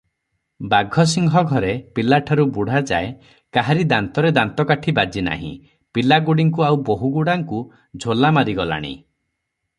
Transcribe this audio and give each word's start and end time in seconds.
ବାଘସିଂହ 0.69 1.41
ଘରେ 1.51 1.73
ପିଲାଠାରୁ 1.99 2.45
ବୁଢ଼ାଯାଏ 2.55 3.11
କାହାରି 3.59 3.85
ଦାନ୍ତରେ 3.93 4.33
ଦାନ୍ତକାଠି 4.39 4.95
ବାଜିନାହିଁ; 5.01 5.53
ପିଲାଗୁଡ଼ିଙ୍କୁ 5.99 6.67
ଆଉ 6.71 6.83
ବୋହୂଗୁଡ଼ାଙ୍କୁ 6.91 7.63
ଝୋଲା 8.07 8.35
ମାରିଗଲାଣି। 8.41 8.95